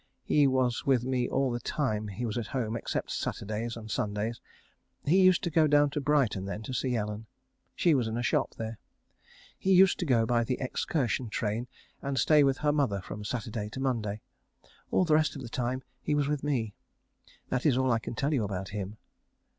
He 0.23 0.47
was 0.47 0.83
with 0.83 1.03
me 1.05 1.29
all 1.29 1.51
the 1.51 1.59
time 1.59 2.07
he 2.07 2.25
was 2.25 2.35
at 2.35 2.47
home 2.47 2.75
except 2.75 3.11
Saturdays 3.11 3.77
and 3.77 3.91
Sundays. 3.91 4.41
He 5.05 5.21
used 5.21 5.43
to 5.43 5.51
go 5.51 5.67
down 5.67 5.91
to 5.91 6.01
Brighton 6.01 6.45
then 6.45 6.63
to 6.63 6.73
see 6.73 6.95
Ellen. 6.95 7.27
She 7.75 7.93
was 7.93 8.07
in 8.07 8.17
a 8.17 8.23
shop 8.23 8.55
there. 8.55 8.79
He 9.59 9.71
used 9.71 9.99
to 9.99 10.07
go 10.07 10.25
by 10.25 10.43
the 10.43 10.57
excursion 10.59 11.29
train 11.29 11.67
and 12.01 12.17
stay 12.17 12.43
with 12.43 12.57
her 12.65 12.71
mother 12.71 12.99
from 12.99 13.23
Saturday 13.23 13.69
to 13.69 13.79
Monday. 13.79 14.21
All 14.89 15.05
the 15.05 15.13
rest 15.13 15.35
of 15.35 15.43
the 15.43 15.49
time 15.49 15.83
he 16.01 16.15
was 16.15 16.27
with 16.27 16.43
me. 16.43 16.73
That 17.49 17.63
is 17.63 17.77
all 17.77 17.91
I 17.91 17.99
can 17.99 18.15
tell 18.15 18.33
you 18.33 18.43
about 18.43 18.69
him. 18.69 18.97